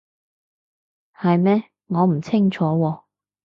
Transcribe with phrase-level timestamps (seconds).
[1.13, 1.63] 係咩？
[1.85, 3.03] 我唔清楚喎